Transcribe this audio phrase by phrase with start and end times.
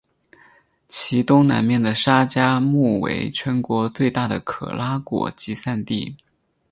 [0.87, 6.17] 其东南面的沙加穆为全国最大的可拉果集散地。